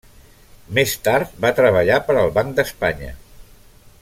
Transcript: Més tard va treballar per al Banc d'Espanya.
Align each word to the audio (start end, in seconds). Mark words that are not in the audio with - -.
Més 0.77 0.95
tard 1.07 1.37
va 1.45 1.53
treballar 1.61 2.01
per 2.09 2.17
al 2.23 2.35
Banc 2.39 2.59
d'Espanya. 2.61 3.15